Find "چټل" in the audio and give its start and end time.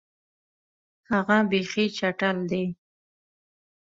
1.97-2.37